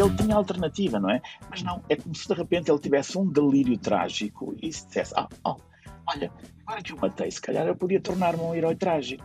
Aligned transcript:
ele 0.00 0.16
tinha 0.16 0.36
alternativa, 0.36 0.98
não 1.00 1.10
é? 1.10 1.20
Mas 1.50 1.62
não, 1.62 1.82
é 1.88 1.96
como 1.96 2.14
se 2.14 2.28
de 2.28 2.34
repente 2.34 2.70
ele 2.70 2.78
tivesse 2.78 3.18
um 3.18 3.26
delírio 3.26 3.76
trágico 3.78 4.54
e 4.62 4.72
se 4.72 4.86
dissesse: 4.86 5.12
ah, 5.16 5.28
oh, 5.44 5.56
olha, 6.06 6.32
agora 6.66 6.82
que 6.82 6.92
eu 6.92 6.96
matei, 6.96 7.30
se 7.30 7.40
calhar 7.40 7.66
eu 7.66 7.76
podia 7.76 8.00
tornar-me 8.00 8.42
um 8.42 8.54
herói 8.54 8.76
trágico. 8.76 9.24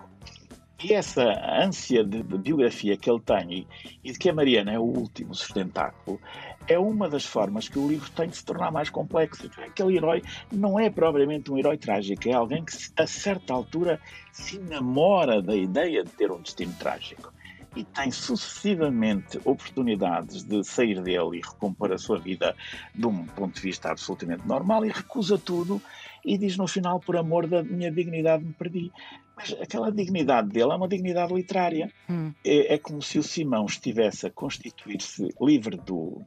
E 0.83 0.93
essa 0.93 1.23
ânsia 1.63 2.03
de, 2.03 2.21
de, 2.21 2.37
biografia 2.37 2.97
que 2.97 3.09
ele 3.09 3.21
tem 3.21 3.53
e, 3.53 3.67
e 4.03 4.11
de 4.11 4.19
que 4.19 4.29
a 4.29 4.33
Mariana 4.33 4.73
é 4.73 4.79
o 4.79 4.83
último 4.83 5.33
sustentáculo 5.33 6.19
é 6.67 6.77
uma 6.77 7.09
das 7.09 7.25
formas 7.25 7.67
que 7.67 7.79
o 7.79 7.87
livro 7.87 8.09
tem 8.11 8.27
de 8.27 8.37
se 8.37 8.45
tornar 8.45 8.71
mais 8.71 8.89
complexo. 8.89 9.49
Aquele 9.57 9.97
herói 9.97 10.21
não 10.51 10.79
é 10.79 10.89
propriamente 10.89 11.51
um 11.51 11.57
herói 11.57 11.77
trágico, 11.77 12.27
é 12.27 12.33
alguém 12.33 12.63
que 12.63 12.73
a 12.97 13.07
certa 13.07 13.53
altura 13.53 13.99
se 14.31 14.59
namora 14.59 15.41
da 15.41 15.55
ideia 15.55 16.03
de 16.03 16.11
ter 16.11 16.31
um 16.31 16.41
destino 16.41 16.73
trágico 16.73 17.33
e 17.75 17.83
tem 17.83 18.11
sucessivamente 18.11 19.39
oportunidades 19.43 20.43
de 20.43 20.63
sair 20.63 21.01
dele 21.01 21.37
e 21.37 21.41
recompor 21.41 21.91
a 21.91 21.97
sua 21.97 22.19
vida 22.19 22.55
de 22.93 23.05
um 23.05 23.25
ponto 23.25 23.55
de 23.55 23.61
vista 23.61 23.89
absolutamente 23.89 24.47
normal 24.47 24.85
e 24.85 24.89
recusa 24.89 25.37
tudo 25.37 25.81
e 26.25 26.37
diz 26.37 26.57
no 26.57 26.67
final, 26.67 26.99
por 26.99 27.17
amor 27.17 27.47
da 27.47 27.63
minha 27.63 27.91
dignidade 27.91 28.43
me 28.43 28.53
perdi. 28.53 28.91
Mas 29.35 29.53
aquela 29.61 29.91
dignidade 29.91 30.49
dele 30.49 30.71
é 30.71 30.75
uma 30.75 30.87
dignidade 30.87 31.33
literária. 31.33 31.91
Hum. 32.09 32.33
É, 32.45 32.75
é 32.75 32.77
como 32.77 33.01
se 33.01 33.19
o 33.19 33.23
Simão 33.23 33.65
estivesse 33.65 34.27
a 34.27 34.31
constituir-se 34.31 35.27
livre 35.41 35.77
do, 35.77 36.21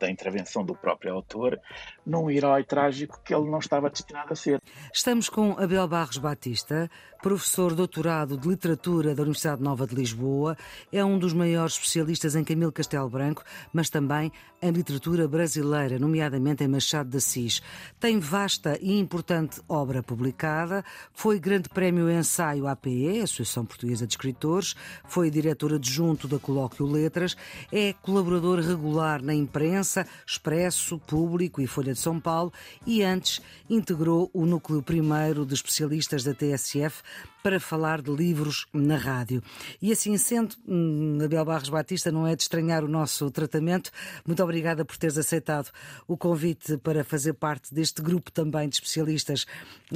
da 0.00 0.10
intervenção 0.10 0.64
do 0.64 0.74
próprio 0.74 1.12
autor 1.14 1.60
num 2.04 2.30
herói 2.30 2.64
trágico 2.64 3.20
que 3.22 3.34
ele 3.34 3.48
não 3.48 3.58
estava 3.58 3.90
destinado 3.90 4.32
a 4.32 4.36
ser. 4.36 4.60
Estamos 4.92 5.28
com 5.28 5.52
Abel 5.52 5.86
Barros 5.86 6.16
Batista, 6.16 6.90
professor 7.22 7.74
doutorado 7.74 8.36
de 8.36 8.48
Literatura 8.48 9.14
da 9.14 9.22
Universidade 9.22 9.62
Nova 9.62 9.86
de 9.86 9.94
Lisboa, 9.94 10.56
é 10.90 11.04
um 11.04 11.18
dos 11.18 11.34
maiores 11.34 11.74
especialistas 11.74 12.34
em 12.34 12.42
Camilo 12.42 12.72
Castelo 12.72 13.08
Branco, 13.10 13.44
mas 13.72 13.90
também 13.90 14.32
em 14.62 14.70
literatura 14.70 15.28
brasileira, 15.28 15.98
nomeadamente 15.98 16.64
em 16.64 16.68
Machado 16.68 17.10
de 17.10 17.18
Assis. 17.18 17.62
Tem 17.98 18.18
vasta 18.18 18.78
e 18.80 18.98
importante 18.98 19.60
obra 19.68 20.02
publicada, 20.02 20.84
foi 21.12 21.38
Grande 21.38 21.68
Prémio 21.68 22.10
Ensaio 22.10 22.66
APE, 22.66 23.20
Associação 23.20 23.64
Portuguesa 23.64 24.06
de 24.06 24.14
Escritores, 24.14 24.74
foi 25.04 25.30
diretor 25.30 25.74
adjunto 25.74 26.26
da 26.26 26.38
Colóquio 26.38 26.86
Letras, 26.86 27.36
é 27.70 27.92
colaborador 28.02 28.60
regular 28.60 29.22
na 29.22 29.34
imprensa, 29.34 29.89
Expresso, 30.26 30.98
Público 30.98 31.60
e 31.60 31.66
Folha 31.66 31.92
de 31.92 31.98
São 31.98 32.20
Paulo 32.20 32.52
e 32.86 33.02
antes 33.02 33.40
integrou 33.68 34.30
o 34.32 34.46
núcleo 34.46 34.82
primeiro 34.82 35.44
de 35.44 35.54
especialistas 35.54 36.22
da 36.22 36.34
TSF 36.34 37.02
para 37.42 37.58
falar 37.58 38.02
de 38.02 38.10
livros 38.10 38.66
na 38.72 38.96
rádio. 38.96 39.42
E 39.80 39.92
assim 39.92 40.16
sendo, 40.16 40.54
hum, 40.66 41.18
Abel 41.24 41.44
Barros 41.44 41.68
Batista, 41.68 42.12
não 42.12 42.26
é 42.26 42.36
de 42.36 42.42
estranhar 42.42 42.84
o 42.84 42.88
nosso 42.88 43.30
tratamento. 43.30 43.90
Muito 44.26 44.42
obrigada 44.42 44.84
por 44.84 44.96
teres 44.96 45.16
aceitado 45.16 45.70
o 46.06 46.16
convite 46.16 46.76
para 46.78 47.04
fazer 47.04 47.34
parte 47.34 47.74
deste 47.74 48.02
grupo 48.02 48.30
também 48.30 48.68
de 48.68 48.76
especialistas 48.76 49.46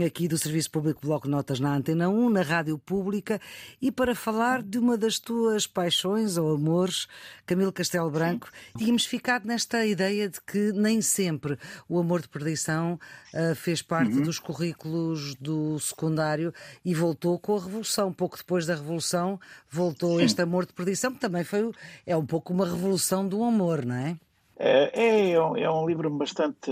aqui 0.05 0.27
do 0.27 0.39
Serviço 0.39 0.71
Público 0.71 1.01
Bloco 1.03 1.29
Notas 1.29 1.61
na 1.61 1.75
Antena 1.75 2.09
1, 2.09 2.31
na 2.31 2.43
Rádio 2.43 2.79
Pública, 2.79 3.41
e 3.81 3.93
para 3.93 4.15
falar 4.15 4.63
de 4.63 4.79
uma 4.79 4.97
das 4.97 5.19
tuas 5.19 5.67
paixões 5.67 6.37
ou 6.37 6.55
amores, 6.55 7.07
Camilo 7.47 7.73
Castelo 7.73 8.11
Branco. 8.11 8.51
Tínhamos 8.77 9.05
ficado 9.05 9.47
nesta 9.47 9.85
ideia 9.87 10.29
de 10.29 10.41
que 10.41 10.73
nem 10.73 11.01
sempre 11.01 11.59
o 11.89 11.99
amor 11.99 12.23
de 12.23 12.29
perdição 12.29 12.99
uh, 13.33 13.55
fez 13.55 13.83
parte 13.83 14.15
uhum. 14.15 14.23
dos 14.23 14.39
currículos 14.39 15.35
do 15.37 15.79
secundário 15.79 16.53
e 16.85 16.95
voltou 16.95 17.34
voltou 17.35 17.39
com 17.39 17.57
a 17.57 17.61
Revolução. 17.61 18.13
Pouco 18.13 18.37
depois 18.37 18.67
da 18.67 18.75
Revolução 18.75 19.41
voltou 19.71 20.19
Sim. 20.19 20.25
este 20.25 20.43
amor 20.43 20.67
de 20.67 20.73
perdição, 20.73 21.13
que 21.13 21.21
também 21.21 21.45
foi 21.45 21.71
é 22.07 22.17
um 22.17 22.27
pouco 22.27 22.53
uma 22.53 22.65
revolução 22.65 23.27
do 23.27 23.43
amor, 23.43 23.85
não 23.85 23.95
é? 23.95 24.17
É, 24.57 25.31
é, 25.33 25.43
um, 25.43 25.57
é 25.57 25.71
um 25.71 25.87
livro 25.87 26.09
bastante. 26.11 26.71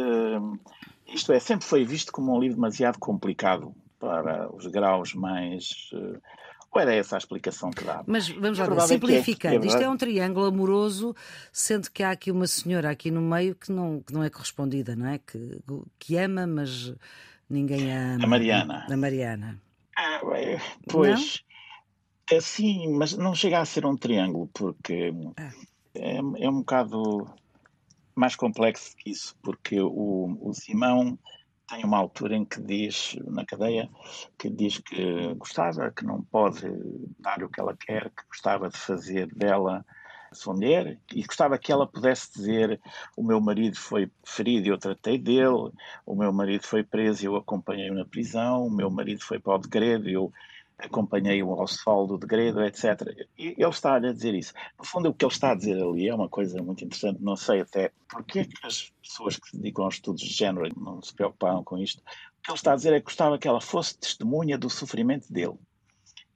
Isto 1.12 1.33
é, 1.33 1.41
sempre 1.41 1.67
foi 1.67 1.84
visto 1.84 2.12
como 2.12 2.34
um 2.34 2.41
livro 2.41 2.56
demasiado 2.56 2.99
complicado 2.99 3.75
para 3.99 4.55
os 4.55 4.67
graus 4.67 5.15
mais. 5.15 5.91
Ou 6.75 6.81
era 6.81 6.94
essa 6.94 7.17
a 7.17 7.19
explicação 7.19 7.71
que 7.71 7.84
dá? 7.84 8.03
Mas 8.06 8.29
vamos 8.31 8.59
lá, 8.59 8.81
simplificando, 8.81 9.56
é, 9.56 9.59
é 9.59 9.67
isto 9.67 9.83
é 9.83 9.89
um 9.89 9.97
triângulo 9.97 10.47
amoroso, 10.47 11.15
sendo 11.53 11.91
que 11.91 12.03
há 12.03 12.12
aqui 12.12 12.31
uma 12.31 12.47
senhora 12.47 12.89
aqui 12.89 13.11
no 13.11 13.21
meio 13.21 13.55
que 13.55 13.71
não, 13.71 14.00
que 14.00 14.12
não 14.12 14.23
é 14.23 14.31
correspondida, 14.31 14.97
não 14.97 15.06
é? 15.06 15.19
Que, 15.19 15.61
que 15.99 16.17
ama, 16.17 16.47
mas 16.47 16.94
ninguém 17.50 17.93
a 17.93 18.15
ama. 18.15 18.25
A 18.25 18.27
Mariana. 18.27 18.87
A 18.91 18.97
Mariana. 18.97 19.61
Ah, 19.97 20.21
pois. 20.89 21.43
Não? 22.31 22.41
Sim, 22.41 22.95
mas 22.95 23.17
não 23.17 23.35
chega 23.35 23.61
a 23.61 23.65
ser 23.65 23.85
um 23.85 23.97
triângulo, 23.97 24.49
porque 24.55 25.13
ah. 25.37 25.53
é, 25.95 26.17
é 26.17 26.51
um 26.51 26.61
bocado 26.61 27.27
mais 28.15 28.37
complexo 28.37 28.97
que 28.97 29.11
isso, 29.11 29.37
porque 29.43 29.81
o, 29.81 30.39
o 30.41 30.53
Simão 30.55 31.19
tem 31.69 31.85
uma 31.85 31.99
altura 31.99 32.37
em 32.37 32.45
que 32.45 32.61
diz, 32.61 33.17
na 33.27 33.45
cadeia, 33.45 33.89
que 34.39 34.51
diz 34.51 34.79
que 34.79 35.35
gostava, 35.35 35.91
que 35.91 36.05
não 36.05 36.23
pode 36.23 36.67
dar 37.19 37.43
o 37.43 37.49
que 37.49 37.61
ela 37.61 37.77
quer, 37.77 38.11
que 38.11 38.25
gostava 38.29 38.69
de 38.69 38.79
fazer 38.79 39.27
dela 39.35 39.85
sua 40.34 40.54
mulher 40.54 40.98
e 41.15 41.22
gostava 41.22 41.59
que 41.59 41.72
ela 41.72 41.87
pudesse 41.87 42.32
dizer 42.32 42.81
o 43.16 43.22
meu 43.22 43.41
marido 43.41 43.76
foi 43.76 44.10
ferido 44.25 44.66
e 44.66 44.70
eu 44.70 44.78
tratei 44.78 45.19
dele, 45.19 45.70
o 46.06 46.15
meu 46.15 46.32
marido 46.32 46.66
foi 46.66 46.82
preso 46.82 47.22
e 47.22 47.26
eu 47.26 47.37
acompanhei-o 47.37 47.94
na 47.94 48.04
prisão, 48.04 48.66
o 48.66 48.70
meu 48.70 48.91
marido 48.91 49.22
foi 49.22 49.38
para 49.38 49.54
o 49.54 49.59
degredo 49.59 50.09
e 50.09 50.15
eu 50.15 50.32
acompanhei-o 50.78 51.53
ao 51.53 51.66
sol 51.66 52.06
do 52.06 52.19
degredo, 52.19 52.62
etc. 52.62 53.03
E 53.38 53.48
ele 53.48 53.69
está 53.69 53.94
a 53.94 53.98
dizer 53.98 54.34
isso. 54.34 54.53
No 54.78 54.84
fundo, 54.84 55.09
o 55.09 55.15
que 55.15 55.25
ele 55.25 55.32
está 55.32 55.53
a 55.53 55.54
dizer 55.54 55.81
ali 55.82 56.09
é 56.09 56.15
uma 56.15 56.28
coisa 56.28 56.62
muito 56.62 56.84
interessante, 56.84 57.22
não 57.22 57.37
sei 57.37 57.60
até 57.60 57.93
porque 58.09 58.44
que 58.44 58.66
as 58.66 58.93
pessoas 59.03 59.37
que 59.37 59.49
se 59.49 59.56
dedicam 59.56 59.84
aos 59.84 59.94
estudos 59.94 60.22
de 60.22 60.32
género 60.32 60.69
não 60.76 61.03
se 61.03 61.14
preocuparam 61.14 61.62
com 61.62 61.78
isto. 61.78 62.00
O 62.00 62.43
que 62.43 62.50
ele 62.50 62.56
está 62.56 62.72
a 62.72 62.76
dizer 62.76 62.93
é 62.93 62.99
que 62.99 63.06
gostava 63.06 63.38
que 63.38 63.49
ela 63.49 63.60
fosse 63.60 63.97
testemunha 63.99 64.59
do 64.59 64.69
sofrimento 64.69 65.32
dele. 65.32 65.59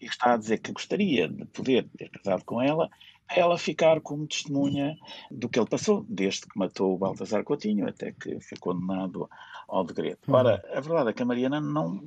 E 0.01 0.07
está 0.07 0.35
a 0.35 0.37
dizer 0.37 0.59
que 0.59 0.73
gostaria 0.73 1.29
de 1.29 1.45
poder 1.47 1.89
ter 1.97 2.11
casado 2.11 2.45
com 2.45 2.61
ela 2.61 2.89
ela 3.29 3.59
ficar 3.59 4.01
como 4.01 4.27
testemunha 4.27 4.97
do 5.31 5.49
que 5.49 5.59
ele 5.59 5.69
passou, 5.69 6.05
desde 6.09 6.43
que 6.43 6.59
matou 6.59 6.95
o 6.95 6.99
Baltasar 6.99 7.45
Coutinho 7.45 7.89
até 7.89 8.13
que 8.13 8.41
foi 8.41 8.59
condenado 8.59 9.29
ao 9.69 9.85
degredo. 9.85 10.19
Uhum. 10.29 10.35
Ora, 10.35 10.65
a 10.73 10.81
verdade 10.81 11.11
é 11.11 11.13
que 11.13 11.23
a 11.23 11.27
Mariana 11.27 11.61
não, 11.61 12.01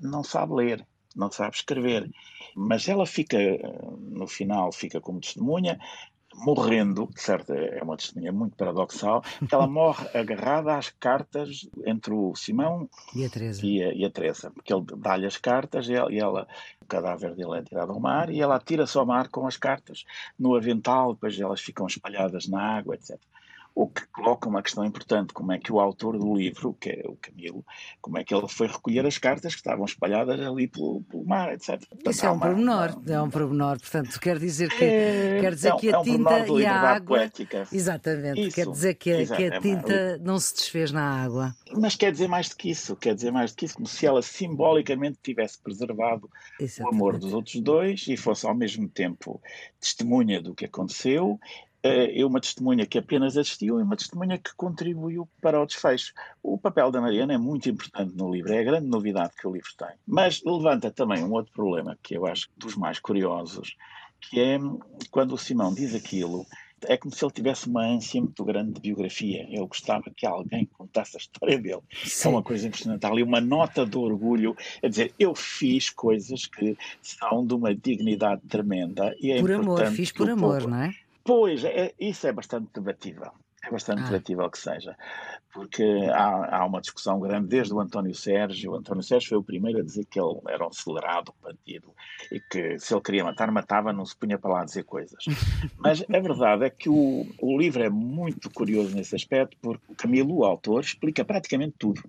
não 0.00 0.22
sabe 0.22 0.54
ler, 0.54 0.86
não 1.16 1.30
sabe 1.30 1.56
escrever, 1.56 2.10
mas 2.54 2.88
ela 2.88 3.06
fica, 3.06 3.38
no 3.98 4.26
final, 4.26 4.72
fica 4.72 5.00
como 5.00 5.20
testemunha, 5.20 5.78
morrendo, 6.40 7.08
certo, 7.16 7.52
é 7.52 7.82
uma 7.82 7.96
testemunha 7.96 8.32
muito 8.32 8.56
paradoxal, 8.56 9.22
que 9.48 9.54
ela 9.54 9.66
morre 9.66 10.06
agarrada 10.16 10.76
às 10.76 10.90
cartas 10.90 11.68
entre 11.84 12.12
o 12.12 12.34
Simão 12.34 12.88
e 13.14 13.24
a 13.24 13.30
Teresa, 13.30 13.64
e 13.64 13.82
a, 13.82 13.92
e 13.92 14.04
a 14.04 14.10
Teresa 14.10 14.50
porque 14.50 14.72
ele 14.72 14.84
dá-lhe 14.96 15.26
as 15.26 15.36
cartas 15.36 15.88
e 15.88 15.94
ela, 15.94 16.12
e 16.12 16.18
ela, 16.18 16.46
o 16.80 16.86
cadáver 16.86 17.34
dele 17.34 17.58
é 17.58 17.62
tirado 17.62 17.92
ao 17.92 18.00
mar 18.00 18.30
e 18.30 18.40
ela 18.40 18.56
atira-se 18.56 18.96
ao 18.96 19.06
mar 19.06 19.28
com 19.28 19.46
as 19.46 19.56
cartas. 19.56 20.04
No 20.38 20.56
avental, 20.56 21.14
depois 21.14 21.38
elas 21.38 21.60
ficam 21.60 21.86
espalhadas 21.86 22.48
na 22.48 22.60
água, 22.60 22.94
etc 22.94 23.18
o 23.80 23.88
que 23.88 24.06
coloca 24.08 24.46
uma 24.46 24.62
questão 24.62 24.84
importante, 24.84 25.32
como 25.32 25.52
é 25.52 25.58
que 25.58 25.72
o 25.72 25.80
autor 25.80 26.18
do 26.18 26.34
livro, 26.34 26.76
que 26.78 26.90
é 26.90 27.02
o 27.06 27.16
Camilo, 27.16 27.64
como 28.02 28.18
é 28.18 28.24
que 28.24 28.34
ele 28.34 28.46
foi 28.46 28.66
recolher 28.66 29.06
as 29.06 29.16
cartas 29.16 29.54
que 29.54 29.60
estavam 29.60 29.86
espalhadas 29.86 30.38
ali 30.38 30.68
pelo, 30.68 31.00
pelo 31.04 31.24
mar, 31.24 31.50
etc. 31.54 31.78
Portanto, 31.88 32.10
Isso 32.10 32.26
é 32.26 32.30
um 32.30 32.34
uma, 32.34 32.46
pormenor, 32.46 32.98
uma... 32.98 33.14
é 33.14 33.22
um 33.22 33.30
pormenor, 33.30 33.80
portanto, 33.80 34.20
quer 34.20 34.38
dizer 34.38 34.68
que, 34.68 34.84
é, 34.84 35.38
quer 35.40 35.54
dizer 35.54 35.72
é, 35.72 35.76
que 35.76 35.88
a 35.88 35.92
é 35.92 35.98
um 35.98 36.02
tinta 36.02 36.46
e 36.48 36.66
a 36.66 36.78
água... 36.78 37.18
Poética. 37.20 37.66
Exatamente, 37.72 38.40
isso, 38.48 38.54
quer 38.54 38.66
dizer 38.66 38.94
que 38.96 39.12
a, 39.12 39.26
que 39.26 39.44
a 39.46 39.60
tinta 39.60 40.18
não 40.18 40.38
se 40.38 40.54
desfez 40.56 40.92
na 40.92 41.24
água. 41.24 41.56
Mas 41.72 41.96
quer 41.96 42.12
dizer 42.12 42.28
mais 42.28 42.50
do 42.50 42.56
que 42.56 42.70
isso, 42.70 42.94
quer 42.96 43.14
dizer 43.14 43.30
mais 43.30 43.52
do 43.52 43.56
que 43.56 43.64
isso, 43.64 43.76
como 43.76 43.86
se 43.86 44.04
ela 44.04 44.20
simbolicamente 44.20 45.18
tivesse 45.22 45.58
preservado 45.58 46.28
Exatamente. 46.60 46.92
o 46.92 46.94
amor 46.94 47.18
dos 47.18 47.32
outros 47.32 47.58
dois 47.62 48.06
e 48.08 48.16
fosse 48.18 48.46
ao 48.46 48.54
mesmo 48.54 48.86
tempo 48.86 49.40
testemunha 49.80 50.42
do 50.42 50.54
que 50.54 50.66
aconteceu 50.66 51.40
é 51.82 52.24
uma 52.24 52.40
testemunha 52.40 52.86
que 52.86 52.98
apenas 52.98 53.36
assistiu 53.36 53.78
e 53.78 53.82
uma 53.82 53.96
testemunha 53.96 54.38
que 54.38 54.54
contribuiu 54.54 55.28
para 55.40 55.60
o 55.60 55.66
desfecho. 55.66 56.12
O 56.42 56.58
papel 56.58 56.90
da 56.90 57.00
Mariana 57.00 57.34
é 57.34 57.38
muito 57.38 57.68
importante 57.70 58.14
no 58.16 58.32
livro, 58.32 58.52
é 58.52 58.60
a 58.60 58.64
grande 58.64 58.86
novidade 58.86 59.34
que 59.36 59.46
o 59.46 59.52
livro 59.52 59.70
tem. 59.76 59.88
Mas 60.06 60.42
levanta 60.44 60.90
também 60.90 61.24
um 61.24 61.32
outro 61.32 61.52
problema, 61.52 61.98
que 62.02 62.16
eu 62.16 62.26
acho 62.26 62.48
dos 62.56 62.76
mais 62.76 62.98
curiosos, 62.98 63.76
que 64.20 64.40
é 64.40 64.58
quando 65.10 65.32
o 65.32 65.38
Simão 65.38 65.72
diz 65.72 65.94
aquilo, 65.94 66.44
é 66.82 66.96
como 66.96 67.14
se 67.14 67.24
ele 67.24 67.32
tivesse 67.32 67.68
uma 67.68 67.84
ânsia 67.84 68.20
muito 68.20 68.44
grande 68.44 68.72
de 68.72 68.80
biografia. 68.80 69.46
Ele 69.48 69.66
gostava 69.66 70.04
que 70.14 70.26
alguém 70.26 70.66
contasse 70.66 71.16
a 71.16 71.20
história 71.20 71.58
dele. 71.58 71.82
Sim. 72.04 72.28
É 72.28 72.30
uma 72.30 72.42
coisa 72.42 72.66
impressionante. 72.66 73.04
Há 73.04 73.10
ali 73.10 73.22
uma 73.22 73.40
nota 73.40 73.84
de 73.84 73.98
orgulho, 73.98 74.56
a 74.82 74.88
dizer, 74.88 75.12
eu 75.18 75.34
fiz 75.34 75.90
coisas 75.90 76.46
que 76.46 76.76
são 77.02 77.46
de 77.46 77.54
uma 77.54 77.74
dignidade 77.74 78.42
tremenda. 78.48 79.14
E 79.20 79.30
é 79.30 79.40
por 79.40 79.52
amor, 79.52 79.86
fiz 79.88 80.10
por 80.12 80.30
amor, 80.30 80.60
povo... 80.60 80.70
não 80.70 80.82
é? 80.82 80.94
Pois, 81.30 81.62
é, 81.64 81.94
isso 82.00 82.26
é 82.26 82.32
bastante 82.32 82.72
debatível. 82.74 83.30
É 83.64 83.70
bastante 83.70 84.02
ah. 84.02 84.06
debatível 84.06 84.50
que 84.50 84.58
seja. 84.58 84.96
porque 85.54 85.84
há, 86.12 86.56
há, 86.56 86.66
uma 86.66 86.80
discussão 86.80 87.20
grande 87.20 87.46
desde 87.46 87.72
o 87.72 87.78
António 87.78 88.12
Sérgio. 88.16 88.72
O 88.72 88.74
António 88.74 89.04
Sérgio 89.04 89.28
foi 89.28 89.38
o 89.38 89.44
primeiro 89.44 89.78
a 89.78 89.82
dizer 89.84 90.06
que 90.06 90.18
ele 90.18 90.40
era 90.48 90.64
um 90.64 90.70
acelerado 90.70 91.32
bandido 91.40 91.94
e 92.32 92.40
que 92.40 92.80
se 92.80 92.92
ele 92.92 93.00
queria 93.00 93.22
matar, 93.22 93.48
matava, 93.52 93.92
não 93.92 94.04
se 94.04 94.16
punha 94.16 94.38
para 94.38 94.54
lá 94.54 94.64
dizer 94.64 94.82
coisas. 94.82 95.24
Mas 95.78 96.02
a 96.02 96.18
verdade 96.18 96.64
é 96.64 96.70
que 96.70 96.88
o, 96.88 97.24
o 97.40 97.56
livro 97.56 97.84
é 97.84 97.88
muito 97.88 98.50
curioso 98.50 98.96
nesse 98.96 99.14
aspecto, 99.14 99.56
porque 99.62 99.94
Camilo, 99.94 100.38
o 100.38 100.44
autor, 100.44 100.82
explica 100.82 101.24
praticamente 101.24 101.76
tudo 101.78 102.02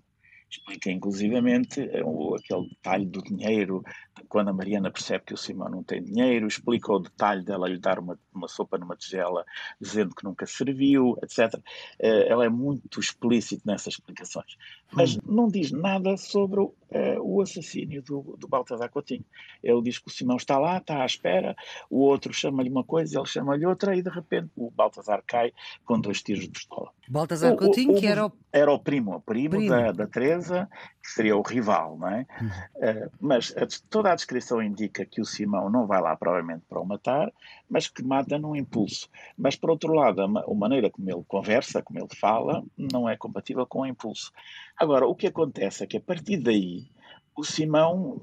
explica 0.51 0.91
inclusivamente 0.91 1.79
eh, 1.79 2.01
aquele 2.35 2.69
detalhe 2.69 3.05
do 3.05 3.23
dinheiro, 3.23 3.81
quando 4.27 4.49
a 4.49 4.53
Mariana 4.53 4.91
percebe 4.91 5.25
que 5.25 5.33
o 5.33 5.37
Simão 5.37 5.69
não 5.69 5.83
tem 5.83 6.03
dinheiro, 6.03 6.47
explica 6.47 6.91
o 6.91 6.99
detalhe 6.99 7.43
dela 7.43 7.67
lhe 7.67 7.79
dar 7.79 7.99
uma, 7.99 8.17
uma 8.33 8.47
sopa 8.47 8.77
numa 8.77 8.95
tigela 8.95 9.45
dizendo 9.79 10.15
que 10.15 10.23
nunca 10.23 10.45
serviu, 10.45 11.17
etc. 11.21 11.59
Eh, 11.99 12.27
ela 12.27 12.45
é 12.45 12.49
muito 12.49 12.99
explícita 12.99 13.61
nessas 13.65 13.93
explicações. 13.95 14.57
Mas 14.91 15.15
hum. 15.15 15.19
não 15.25 15.47
diz 15.47 15.71
nada 15.71 16.17
sobre 16.17 16.61
o, 16.61 16.73
uh, 16.91 17.21
o 17.21 17.41
assassínio 17.41 18.01
do, 18.01 18.35
do 18.37 18.47
Baltasar 18.47 18.89
Coutinho. 18.89 19.25
Ele 19.63 19.81
diz 19.81 19.99
que 19.99 20.07
o 20.07 20.11
Simão 20.11 20.37
está 20.37 20.57
lá, 20.57 20.77
está 20.77 21.01
à 21.01 21.05
espera, 21.05 21.55
o 21.89 21.99
outro 21.99 22.33
chama-lhe 22.33 22.69
uma 22.69 22.83
coisa, 22.83 23.17
ele 23.17 23.27
chama-lhe 23.27 23.65
outra, 23.65 23.95
e 23.95 24.01
de 24.01 24.09
repente 24.09 24.49
o 24.55 24.69
Baltasar 24.71 25.23
cai 25.25 25.53
com 25.85 25.99
dois 25.99 26.21
tiros 26.21 26.43
de 26.43 26.49
pistola. 26.49 26.91
Baltasar 27.09 27.55
Coutinho, 27.55 27.93
o, 27.93 27.97
o, 27.97 27.99
que 27.99 28.07
era 28.07 28.25
o... 28.25 28.31
Era 28.53 28.71
o 28.71 28.79
primo, 28.79 29.15
o 29.15 29.21
primo, 29.21 29.51
primo. 29.51 29.69
Da, 29.69 29.91
da 29.91 30.07
Teresa, 30.07 30.69
que 31.01 31.09
seria 31.09 31.37
o 31.37 31.41
rival, 31.41 31.97
não 31.97 32.09
é? 32.09 32.25
Uh, 32.75 33.11
mas 33.19 33.55
a, 33.55 33.65
toda 33.89 34.11
a 34.11 34.15
descrição 34.15 34.61
indica 34.61 35.05
que 35.05 35.21
o 35.21 35.25
Simão 35.25 35.69
não 35.69 35.87
vai 35.87 36.01
lá 36.01 36.15
provavelmente 36.15 36.63
para 36.67 36.79
o 36.79 36.85
matar, 36.85 37.31
mas 37.69 37.87
que 37.87 38.03
mata 38.03 38.37
num 38.37 38.55
impulso. 38.55 39.09
Mas, 39.37 39.55
por 39.55 39.69
outro 39.69 39.93
lado, 39.93 40.21
a, 40.21 40.25
a 40.25 40.53
maneira 40.53 40.89
como 40.89 41.09
ele 41.09 41.23
conversa, 41.27 41.81
como 41.81 41.99
ele 41.99 42.13
fala, 42.15 42.63
não 42.77 43.07
é 43.07 43.15
compatível 43.15 43.65
com 43.65 43.81
o 43.81 43.85
impulso. 43.85 44.31
Agora, 44.77 45.07
o 45.07 45.15
que 45.15 45.27
acontece 45.27 45.83
é 45.83 45.87
que 45.87 45.97
a 45.97 46.01
partir 46.01 46.37
daí 46.37 46.80
o 47.35 47.43
Simão 47.43 48.21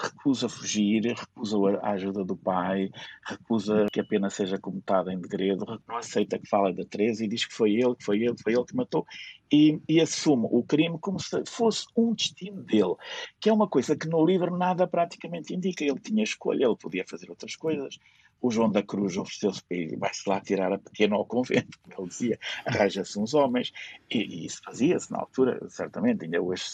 recusa 0.00 0.48
fugir, 0.48 1.14
recusa 1.14 1.56
a 1.82 1.90
ajuda 1.90 2.24
do 2.24 2.36
pai, 2.36 2.90
recusa 3.24 3.86
que 3.92 4.00
a 4.00 4.04
pena 4.04 4.30
seja 4.30 4.58
comutada 4.58 5.12
em 5.12 5.20
degredo, 5.20 5.80
não 5.86 5.96
aceita 5.96 6.38
que 6.38 6.48
fale 6.48 6.74
da 6.74 6.84
Teresa 6.84 7.24
e 7.24 7.28
diz 7.28 7.44
que 7.44 7.54
foi 7.54 7.74
ele, 7.74 7.94
que 7.94 8.04
foi 8.04 8.22
ele, 8.22 8.34
que 8.34 8.42
foi 8.42 8.54
ele 8.54 8.64
que 8.64 8.74
matou 8.74 9.06
e, 9.52 9.80
e, 9.88 10.00
assume 10.00 10.48
o 10.50 10.62
crime 10.62 10.98
como 10.98 11.20
se 11.20 11.44
fosse 11.46 11.86
um 11.96 12.12
destino 12.12 12.62
dele, 12.62 12.96
que 13.38 13.48
é 13.48 13.52
uma 13.52 13.68
coisa 13.68 13.96
que 13.96 14.08
no 14.08 14.24
livro 14.24 14.56
nada 14.56 14.86
praticamente 14.86 15.54
indica. 15.54 15.84
Ele 15.84 16.00
tinha 16.00 16.24
escolha, 16.24 16.64
ele 16.64 16.76
podia 16.76 17.04
fazer 17.08 17.30
outras 17.30 17.54
coisas 17.54 17.98
o 18.46 18.50
João 18.50 18.70
da 18.70 18.82
Cruz 18.82 19.16
ofereceu-se 19.16 19.62
e 19.70 19.96
vai-se 19.96 20.28
lá 20.28 20.40
tirar 20.40 20.72
a 20.72 20.78
pequena 20.78 21.16
ao 21.16 21.26
convento, 21.26 21.78
como 21.82 21.94
ele 21.98 22.08
dizia, 22.08 22.38
arranja-se 22.64 23.18
uns 23.18 23.34
homens, 23.34 23.72
e, 24.10 24.18
e 24.18 24.46
isso 24.46 24.60
fazia-se 24.64 25.10
na 25.10 25.18
altura, 25.18 25.58
certamente, 25.68 26.24
ainda 26.24 26.40
hoje 26.40 26.64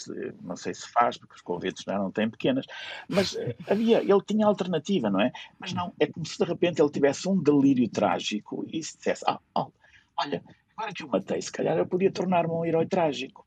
não 0.41 0.55
sei 0.55 0.73
se 0.73 0.87
faz, 0.89 1.17
porque 1.17 1.35
os 1.35 1.41
conventos 1.41 1.85
não, 1.85 2.03
não 2.03 2.11
têm 2.11 2.29
pequenas, 2.29 2.65
mas 3.07 3.35
eh, 3.35 3.55
havia, 3.67 4.01
ele 4.01 4.21
tinha 4.25 4.45
alternativa, 4.45 5.09
não 5.09 5.21
é? 5.21 5.31
Mas 5.59 5.73
não, 5.73 5.93
é 5.99 6.05
como 6.05 6.25
se 6.25 6.37
de 6.37 6.45
repente 6.45 6.81
ele 6.81 6.91
tivesse 6.91 7.27
um 7.27 7.41
delírio 7.41 7.89
trágico 7.89 8.65
e 8.71 8.83
se 8.83 8.97
dissesse, 8.97 9.23
ah, 9.27 9.39
oh, 9.55 9.71
olha, 10.17 10.43
agora 10.77 10.93
que 10.93 11.03
o 11.03 11.09
matei, 11.09 11.41
se 11.41 11.51
calhar 11.51 11.77
eu 11.77 11.87
podia 11.87 12.11
tornar-me 12.11 12.53
um 12.53 12.65
herói 12.65 12.85
trágico. 12.85 13.45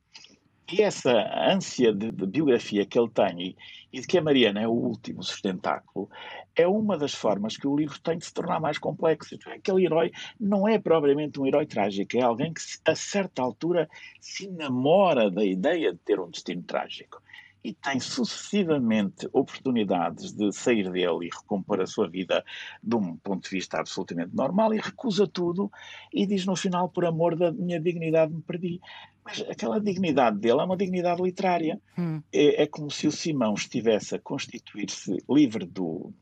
E 0.73 0.83
essa 0.83 1.13
ânsia 1.49 1.93
de, 1.93 2.11
de, 2.11 2.27
biografia 2.27 2.85
que 2.85 2.99
ele 2.99 3.09
tem 3.09 3.41
e, 3.41 3.57
e, 3.93 4.01
de 4.01 4.07
que 4.07 4.19
a 4.19 4.23
Mariana 4.23 4.61
é 4.61 4.67
o 4.67 4.73
último 4.73 5.23
sustentáculo 5.23 6.11
é 6.57 6.67
uma 6.67 6.99
das 6.99 7.15
formas 7.15 7.57
que 7.57 7.69
o 7.69 7.77
livro 7.77 8.01
tem 8.01 8.19
de 8.19 8.25
se 8.25 8.35
tornar 8.35 8.59
mais 8.59 8.77
complexo. 8.77 9.39
Aquele 9.47 9.85
herói 9.85 10.11
não 10.41 10.67
é 10.67 10.79
propriamente 10.79 11.39
um 11.39 11.47
herói 11.47 11.67
trágico, 11.67 12.17
é 12.17 12.23
alguém 12.23 12.53
que 12.53 12.61
a 12.85 12.97
certa 12.97 13.43
altura 13.43 13.89
se 14.21 14.49
namora 14.49 15.31
da 15.31 15.45
ideia 15.45 15.93
de 15.93 15.99
ter 15.99 16.19
um 16.19 16.31
destino 16.31 16.63
trágico 16.63 17.23
e 17.67 17.75
tem 17.75 17.99
sucessivamente 17.99 19.29
oportunidades 19.33 20.31
de 20.31 20.53
sair 20.53 20.89
dele 20.89 21.27
e 21.27 21.29
recompor 21.29 21.81
a 21.81 21.87
sua 21.87 22.09
vida 22.09 22.45
de 22.81 22.95
um 22.95 23.17
ponto 23.17 23.43
de 23.43 23.51
vista 23.51 23.81
absolutamente 23.81 24.37
normal 24.37 24.73
e 24.73 24.79
recusa 24.79 25.27
tudo 25.27 25.69
e 26.13 26.25
diz 26.27 26.47
no 26.47 26.55
final, 26.55 26.89
por 26.89 27.05
amor 27.05 27.35
da 27.35 27.51
minha 27.51 27.81
dignidade, 27.81 28.33
me 28.33 28.41
perdi. 28.41 28.81
Mas 29.25 29.41
aquela 29.51 29.81
dignidade 29.81 30.39
dele 30.39 30.61
é 30.61 30.65
uma 30.65 30.77
dignidade 30.77 31.21
literária. 31.21 31.81
Hum. 31.99 32.23
É, 32.33 32.63
é, 32.63 32.67
como 32.69 32.89
se 32.89 33.09
o 33.09 33.11
Simão 33.11 33.55
estivesse 33.55 34.15
a 34.15 34.21
constituir-se 34.21 35.17
livre 35.29 35.67
do, 35.67 36.15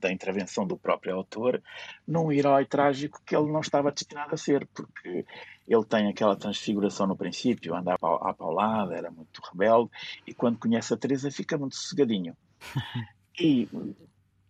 da 0.00 0.10
intervenção 0.10 0.66
do 0.66 0.76
próprio 0.76 1.14
autor 1.14 1.62
num 2.04 2.32
herói 2.32 2.66
trágico 2.66 3.22
que 3.24 3.36
ele 3.36 3.52
não 3.52 3.60
estava 3.60 3.92
destinado 3.92 4.34
a 4.34 4.36
ser, 4.36 4.66
porque 4.74 5.24
ele 5.66 5.84
tem 5.84 6.08
aquela 6.08 6.36
transfiguração 6.36 7.06
no 7.06 7.16
princípio, 7.16 7.74
andava 7.74 8.16
à 8.22 8.32
paulada, 8.32 8.94
era 8.94 9.10
muito 9.10 9.40
rebelde, 9.50 9.90
e 10.26 10.34
quando 10.34 10.58
conhece 10.58 10.92
a 10.94 10.96
Teresa 10.96 11.30
fica 11.30 11.58
muito 11.58 11.76
sossegadinho. 11.76 12.36
E 13.38 13.68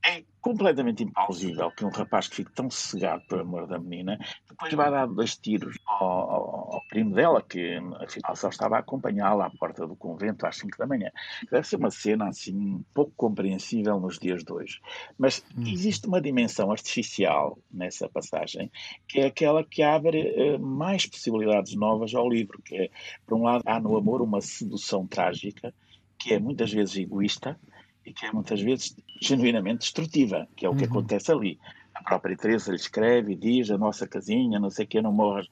é 0.06 0.24
completamente 0.40 1.02
implausível 1.02 1.72
que 1.72 1.84
um 1.84 1.88
rapaz 1.88 2.28
que 2.28 2.36
fique 2.36 2.52
tão 2.52 2.70
cegado 2.70 3.24
por 3.28 3.40
amor 3.40 3.66
da 3.66 3.78
menina 3.78 4.16
depois 4.48 4.72
vá 4.74 4.88
dar 4.88 5.06
dois 5.06 5.36
tiros 5.36 5.76
ao, 5.84 6.08
ao, 6.08 6.74
ao 6.74 6.82
primo 6.88 7.14
dela, 7.14 7.42
que 7.42 7.76
afinal 8.00 8.36
só 8.36 8.48
estava 8.48 8.76
a 8.76 8.78
acompanhá-la 8.78 9.46
à 9.46 9.50
porta 9.50 9.86
do 9.86 9.96
convento 9.96 10.46
às 10.46 10.56
5 10.58 10.78
da 10.78 10.86
manhã. 10.86 11.10
Deve 11.50 11.66
ser 11.66 11.76
uma 11.76 11.90
cena 11.90 12.28
assim 12.28 12.84
pouco 12.94 13.12
compreensível 13.16 13.98
nos 13.98 14.18
dias 14.18 14.44
de 14.44 14.52
hoje. 14.52 14.80
Mas 15.18 15.44
hum. 15.58 15.64
existe 15.66 16.06
uma 16.06 16.20
dimensão 16.20 16.70
artificial 16.70 17.58
nessa 17.70 18.08
passagem 18.08 18.70
que 19.08 19.20
é 19.20 19.26
aquela 19.26 19.64
que 19.64 19.82
abre 19.82 20.54
uh, 20.54 20.58
mais 20.60 21.04
possibilidades 21.04 21.74
novas 21.74 22.14
ao 22.14 22.28
livro, 22.28 22.62
que 22.62 22.76
é, 22.76 22.90
por 23.26 23.36
um 23.36 23.42
lado, 23.42 23.64
há 23.66 23.80
no 23.80 23.96
amor 23.96 24.22
uma 24.22 24.40
sedução 24.40 25.06
trágica, 25.06 25.74
que 26.18 26.32
é 26.32 26.38
muitas 26.38 26.72
vezes 26.72 26.96
egoísta, 26.96 27.58
e 28.06 28.12
que 28.12 28.24
é 28.24 28.32
muitas 28.32 28.60
vezes 28.62 28.96
genuinamente 29.20 29.80
destrutiva, 29.80 30.46
que 30.54 30.64
é 30.64 30.68
o 30.68 30.72
uhum. 30.72 30.78
que 30.78 30.84
acontece 30.84 31.32
ali. 31.32 31.58
A 31.92 32.02
própria 32.02 32.36
Teresa 32.36 32.70
lhe 32.70 32.76
escreve 32.76 33.32
e 33.32 33.36
diz 33.36 33.70
a 33.70 33.76
nossa 33.76 34.06
casinha, 34.06 34.60
não 34.60 34.70
sei 34.70 34.84
o 34.84 34.88
que, 34.88 35.02
não 35.02 35.12
morre. 35.12 35.48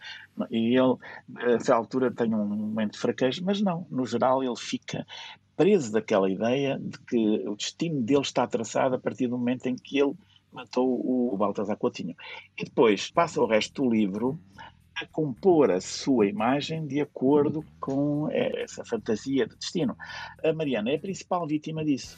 E 0.50 0.76
ele, 0.76 0.96
a 1.36 1.50
essa 1.52 1.74
altura, 1.74 2.12
tem 2.12 2.32
um 2.32 2.46
momento 2.46 2.92
de 2.92 2.98
fraqueza, 2.98 3.40
mas 3.42 3.60
não, 3.60 3.86
no 3.90 4.06
geral 4.06 4.42
ele 4.42 4.56
fica 4.56 5.04
preso 5.56 5.90
daquela 5.90 6.30
ideia 6.30 6.78
de 6.78 6.98
que 7.00 7.48
o 7.48 7.56
destino 7.56 8.00
dele 8.02 8.20
está 8.20 8.46
traçado 8.46 8.94
a 8.94 8.98
partir 8.98 9.26
do 9.26 9.38
momento 9.38 9.66
em 9.66 9.74
que 9.74 9.98
ele 9.98 10.14
matou 10.52 11.32
o 11.32 11.36
Baltasar 11.36 11.76
Coutinho. 11.76 12.14
E 12.56 12.64
depois 12.64 13.10
passa 13.10 13.40
o 13.40 13.46
resto 13.46 13.82
do 13.82 13.90
livro 13.90 14.38
a 14.96 15.06
compor 15.06 15.72
a 15.72 15.80
sua 15.80 16.26
imagem 16.26 16.86
de 16.86 17.00
acordo 17.00 17.64
com 17.80 18.28
eh, 18.30 18.62
essa 18.62 18.84
fantasia 18.84 19.44
de 19.46 19.56
destino. 19.56 19.96
A 20.44 20.52
Mariana 20.52 20.90
é 20.90 20.96
a 20.96 21.00
principal 21.00 21.44
vítima 21.48 21.84
disso 21.84 22.16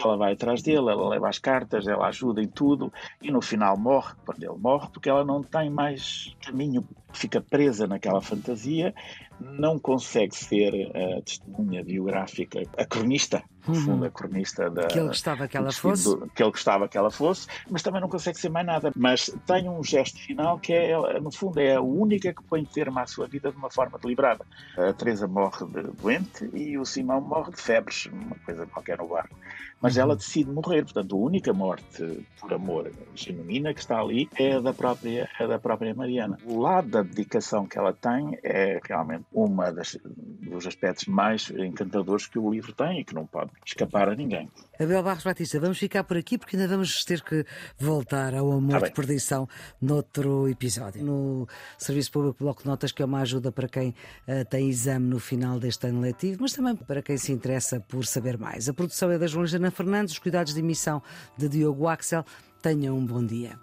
ela 0.00 0.16
vai 0.16 0.32
atrás 0.32 0.62
dele, 0.62 0.78
ela 0.78 1.08
leva 1.08 1.28
as 1.28 1.38
cartas, 1.38 1.86
ela 1.86 2.06
ajuda 2.06 2.40
em 2.40 2.46
tudo 2.46 2.92
e 3.20 3.30
no 3.30 3.42
final 3.42 3.76
morre, 3.76 4.14
quando 4.24 4.42
ele 4.42 4.56
morre, 4.56 4.88
porque 4.92 5.10
ela 5.10 5.24
não 5.24 5.42
tem 5.42 5.68
mais 5.68 6.34
caminho, 6.44 6.86
fica 7.12 7.40
presa 7.40 7.86
naquela 7.86 8.20
fantasia, 8.20 8.94
não 9.40 9.78
consegue 9.78 10.34
ser 10.34 10.90
a 10.94 11.22
testemunha 11.22 11.82
biográfica, 11.84 12.62
a 12.76 12.84
cronista, 12.84 13.42
no 13.66 13.74
uhum. 13.74 13.80
fundo, 13.80 14.04
a 14.04 14.10
cronista 14.10 14.68
da. 14.70 14.86
Que 14.86 14.98
ele 14.98 15.08
gostava 15.08 15.46
que 15.46 15.56
ela 15.56 15.72
fosse. 15.72 16.04
Do, 16.04 16.28
que 16.34 16.42
ele 16.42 16.50
gostava 16.50 16.88
que 16.88 16.98
ela 16.98 17.10
fosse, 17.10 17.46
mas 17.70 17.82
também 17.82 18.00
não 18.00 18.08
consegue 18.08 18.38
ser 18.38 18.48
mais 18.48 18.66
nada. 18.66 18.92
Mas 18.96 19.30
tem 19.46 19.68
um 19.68 19.82
gesto 19.82 20.18
final 20.18 20.58
que 20.58 20.72
é, 20.72 21.20
no 21.20 21.30
fundo, 21.30 21.60
é 21.60 21.76
a 21.76 21.80
única 21.80 22.32
que 22.32 22.42
põe 22.42 22.64
termo 22.64 22.98
à 22.98 23.06
sua 23.06 23.26
vida 23.26 23.50
de 23.50 23.56
uma 23.56 23.70
forma 23.70 23.98
deliberada. 23.98 24.44
A 24.76 24.92
Teresa 24.92 25.28
morre 25.28 25.66
de 25.66 25.82
doente 26.02 26.50
e 26.54 26.76
o 26.76 26.84
Simão 26.84 27.20
morre 27.20 27.52
de 27.52 27.60
febres, 27.60 28.06
uma 28.06 28.36
coisa 28.44 28.66
qualquer 28.66 28.98
no 28.98 29.08
barco 29.08 29.36
mas 29.82 29.98
ela 29.98 30.14
decide 30.14 30.50
morrer. 30.50 30.84
Portanto, 30.84 31.16
a 31.16 31.18
única 31.18 31.52
morte 31.52 32.24
por 32.40 32.54
amor 32.54 32.90
genuína 33.14 33.74
que 33.74 33.80
está 33.80 33.98
ali 33.98 34.30
é 34.36 34.52
a 34.52 34.60
da 34.60 34.72
própria, 34.72 35.28
é 35.38 35.46
da 35.46 35.58
própria 35.58 35.92
Mariana. 35.92 36.38
O 36.44 36.60
lado 36.60 36.88
da 36.88 37.02
dedicação 37.02 37.66
que 37.66 37.76
ela 37.76 37.92
tem 37.92 38.38
é 38.44 38.80
realmente 38.82 39.24
uma 39.32 39.70
das, 39.70 39.98
dos 40.04 40.66
aspectos 40.66 41.06
mais 41.06 41.50
encantadores 41.50 42.26
que 42.26 42.38
o 42.38 42.50
livro 42.50 42.72
tem 42.72 43.00
e 43.00 43.04
que 43.04 43.14
não 43.14 43.26
pode 43.26 43.50
escapar 43.64 44.08
a 44.08 44.14
ninguém. 44.14 44.48
Abel 44.78 45.02
Barros 45.02 45.24
Batista, 45.24 45.60
vamos 45.60 45.78
ficar 45.78 46.04
por 46.04 46.16
aqui 46.16 46.36
porque 46.36 46.56
ainda 46.56 46.68
vamos 46.68 47.04
ter 47.04 47.22
que 47.22 47.44
voltar 47.78 48.34
ao 48.34 48.50
amor 48.52 48.80
tá 48.80 48.88
de 48.88 48.92
perdição 48.92 49.48
noutro 49.80 50.48
episódio. 50.48 51.04
No 51.04 51.46
Serviço 51.78 52.10
Público 52.10 52.38
Bloco 52.40 52.62
de 52.62 52.68
Notas, 52.68 52.92
que 52.92 53.02
é 53.02 53.04
uma 53.04 53.20
ajuda 53.20 53.52
para 53.52 53.68
quem 53.68 53.90
uh, 53.90 54.44
tem 54.48 54.68
exame 54.68 55.06
no 55.06 55.18
final 55.18 55.58
deste 55.58 55.86
ano 55.86 56.00
letivo, 56.00 56.38
mas 56.42 56.52
também 56.52 56.76
para 56.76 57.02
quem 57.02 57.16
se 57.16 57.32
interessa 57.32 57.80
por 57.80 58.04
saber 58.06 58.38
mais. 58.38 58.68
A 58.68 58.74
produção 58.74 59.10
é 59.10 59.18
da 59.18 59.26
Joana 59.26 59.70
Fernandes, 59.70 60.14
os 60.14 60.18
cuidados 60.18 60.54
de 60.54 60.60
emissão 60.60 61.02
de 61.36 61.48
Diogo 61.48 61.88
Axel. 61.88 62.24
Tenham 62.60 62.96
um 62.96 63.04
bom 63.04 63.24
dia. 63.24 63.58